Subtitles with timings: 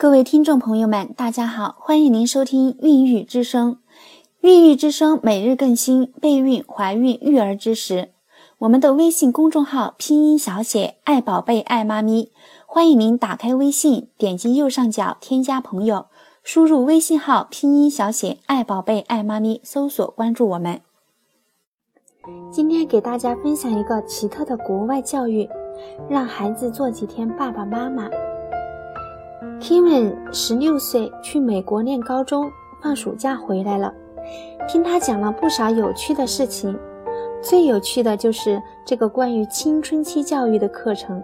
[0.00, 3.72] 各位听众朋友们，大家好，欢迎您收听《孕育之声》。
[4.42, 8.10] 孕育之声每日更新备孕、怀孕、育儿知识。
[8.58, 12.30] 我们的微信公众号拼音小写“爱宝贝爱妈咪”，
[12.64, 16.06] 欢迎您打开微信，点击右上角添加朋友，
[16.44, 20.80] 输入微信号拼音小写“爱宝贝爱妈咪”，搜索关注我们。
[22.52, 25.48] 今天给大家分享一个奇特的国外教育。
[26.08, 28.08] 让孩子做几天爸爸妈妈。
[29.60, 32.50] Kevin 十六岁，去美国念高中，
[32.82, 33.92] 放暑假回来了。
[34.68, 36.76] 听他讲了不少有趣的事情，
[37.40, 41.22] 最有趣的就是这个关于青春期教育的课程。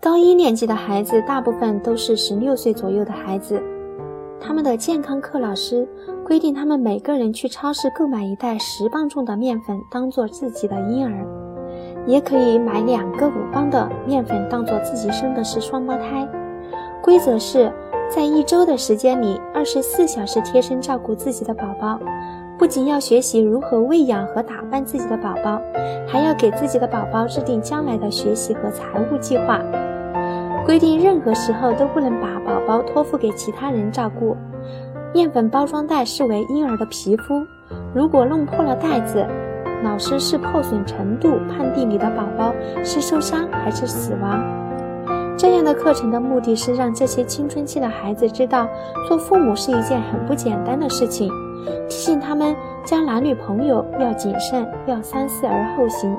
[0.00, 3.60] 高一年级的孩子大部分都是十六岁左右的孩子，
[4.40, 5.88] 他们的健康课老师
[6.24, 11.26] 规定他们每个人去超市购买一袋十磅重的面粉，当做自己的婴儿。
[12.06, 16.28] 也可以买两个五磅的面粉，当做自己生的是双胞胎。
[17.04, 17.70] 规则是
[18.08, 22.00] 在一周的时间里，二十四小时贴身照顾自己的宝宝，
[22.56, 25.60] 不仅要学习如何喂养和打扮自己的宝宝，
[26.08, 29.60] 还要给自己的宝宝制定将来的学习和财务计划。
[30.64, 34.34] 规定任何时候都不能把宝宝托付给其他人照顾。
[35.12, 37.44] 面粉包装袋视为婴儿的皮肤，
[37.94, 39.26] 如果弄破了袋子。
[39.82, 44.42] 老师是破损程度判定你的宝宝是受伤还是死亡。
[45.44, 48.66] 这样的课程的目的是让这些青春期的孩子知道，
[49.06, 51.30] 做父母是一件很不简单的事情，
[51.86, 56.16] 提醒他们交男女朋友要谨慎，要三思而后行。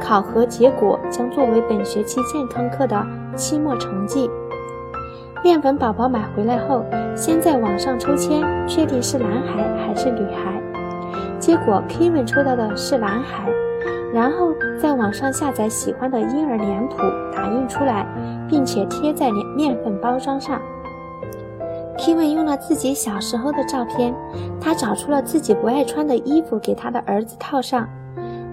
[0.00, 3.06] 考核结果将作为本学期健康课的
[3.36, 4.30] 期末成绩。
[5.44, 6.82] 面粉宝宝买回来后，
[7.14, 10.58] 先在网上抽签，确定是男孩还是女孩。
[11.38, 13.46] 结果，Kevin 抽到的是男孩，
[14.14, 16.96] 然后在网上下载喜欢的婴儿脸谱，
[17.30, 18.06] 打印出来，
[18.48, 20.60] 并且贴在面面粉包装上。
[21.96, 24.14] Kevin 用了自己小时候的照片，
[24.60, 27.88] 他找出了自己不爱穿的衣服给他的儿子套上，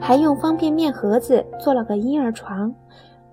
[0.00, 2.72] 还用方便面盒子做了个婴儿床。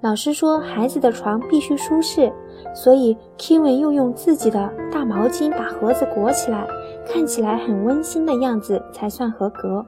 [0.01, 2.33] 老师说，孩子的床必须舒适，
[2.73, 6.65] 所以 Kevin 又用自己的大毛巾把盒子裹起来，
[7.07, 9.85] 看起来很温馨的样子才算合格。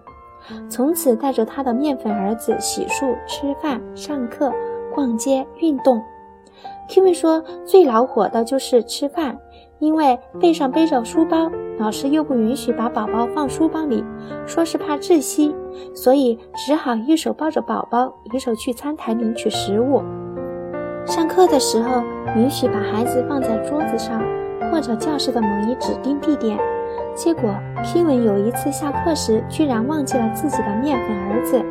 [0.69, 4.53] 从此带着他的面粉儿子洗漱、吃饭、上课、
[4.93, 5.99] 逛街、运动。
[6.89, 9.37] Kevin 说，最恼火的就是吃饭。
[9.79, 14.01] 因为背上背着书包，老师又不允许把宝宝放书包里，
[14.45, 15.53] 说是怕窒息，
[15.93, 20.01] 所以只好一手抱着宝宝，一手去餐台领取食物。
[21.05, 22.01] 上课的时候，
[22.37, 24.21] 允许把孩子放在桌子上
[24.71, 26.57] 或者教室的某一指定地点。
[27.13, 27.53] 结果
[27.83, 31.61] Kevin 有一次下课时，居然忘记了自己的面粉儿子，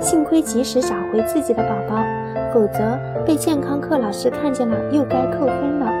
[0.00, 2.02] 幸亏及时找回自己的宝宝，
[2.50, 2.98] 否则
[3.28, 5.92] 被健康课老师看见了，又该扣分了。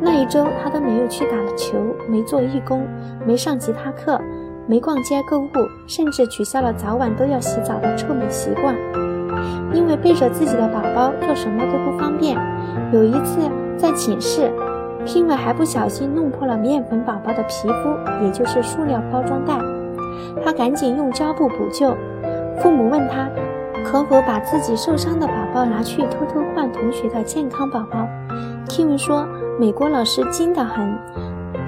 [0.00, 1.78] 那一周，他都没有去打球，
[2.08, 2.84] 没做义工，
[3.24, 4.20] 没上吉他课，
[4.66, 5.48] 没逛街购物，
[5.86, 8.74] 甚至取消了早晚都要洗澡的臭美习惯。
[9.72, 12.36] 因为背着自己的宝宝做什么都不方便。
[12.92, 13.38] 有一次
[13.76, 14.50] 在寝室
[15.06, 19.54] ，Kim 还不小心弄破了面粉宝宝的皮肤，也就是塑料包装袋，
[20.44, 21.94] 他赶紧用胶布补救。
[22.58, 23.28] 父母问他，
[23.84, 28.08] 可否把自己受伤的宝宝拿去偷偷换同学的健康宝宝
[28.68, 29.24] ？Kim 说。
[29.56, 30.98] 美国老师精得很。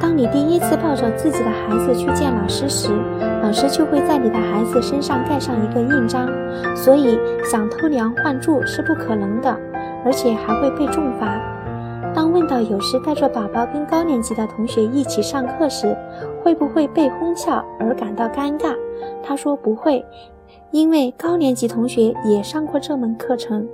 [0.01, 2.91] 当你第一次抱着自己的孩子去见老师时，
[3.41, 6.29] 老师就会在你的孩子身上盖上一个印章，
[6.75, 9.57] 所以想偷梁换柱是不可能的，
[10.05, 11.41] 而且还会被重罚。
[12.13, 15.97] 当问到有时带着宝宝跟高年级的同学一起上课时，
[16.43, 18.75] 会不会被哄笑而感到尴尬？
[19.23, 20.05] 他说不会，
[20.77, 23.67] 因为高年级同学也上过这门课程。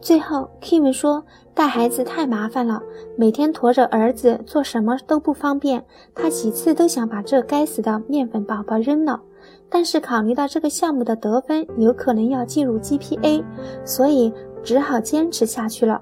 [0.00, 1.22] 最后，Kim 说
[1.52, 2.80] ：“带孩子太麻烦了，
[3.18, 5.84] 每天驮着儿子做什么都不方便。
[6.14, 9.20] 他几次都想把这该死的面粉宝宝扔了，
[9.68, 13.44] 但是考虑到这个项目的得分有可能要进入 GPA，
[13.84, 14.32] 所以
[14.62, 16.00] 只好坚持下去了。”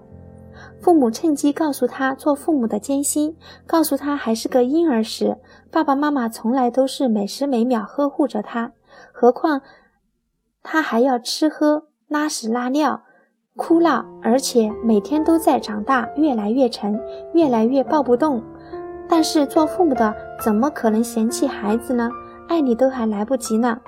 [0.81, 3.35] 父母趁机告诉他做父母的艰辛，
[3.67, 5.37] 告诉他还是个婴儿时，
[5.73, 8.71] 爸爸妈妈从来都是每时每秒呵护着他，
[9.11, 9.61] 何况
[10.69, 13.03] 他还要吃喝、拉屎拉尿。
[13.55, 17.01] 哭闹，而且每天都在长大，越来越沉，
[17.33, 18.43] 越来越抱不动。
[19.09, 22.11] 但是做父母的怎么可能嫌弃孩子呢？
[22.49, 23.79] 爱你都还来不及呢。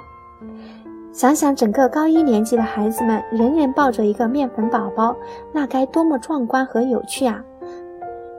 [1.13, 5.17] 想想整个高一年级的孩子们，人人抱着一个面粉宝宝，
[5.53, 7.43] 那该多么壮观和有趣啊！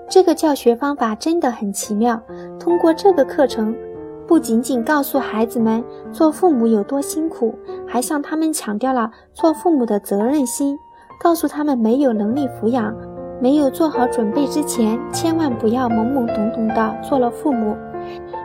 [0.09, 2.19] 这个教学方法真的很奇妙。
[2.57, 3.75] 通过这个课程，
[4.29, 10.77] 不仅仅告诉孩子们做父母有多辛苦，还向他们强调了做父母的责任心。
[11.19, 12.95] 告诉他们没有能力抚养，
[13.41, 17.75] 没有做好准备之前，千万不要懵懵懂懂的做了父母。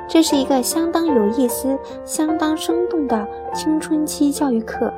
[0.09, 4.91] 这是一个相当有意思、相当生动的青春期教育课。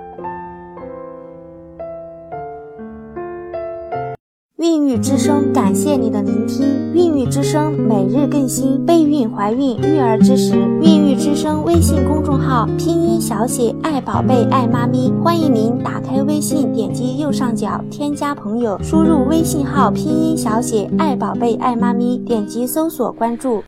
[4.57, 6.67] 孕育之声，感谢你的聆听。
[6.95, 10.55] 孕育之声每日更新备孕、怀孕、育儿知识。
[10.81, 23.63] 孕育之声微信公众号拼音小写爱宝贝爱妈咪，欢迎您打开微信，点击右上角添加朋友，输入微信号拼音小写爱宝贝爱妈咪，点击搜索关注。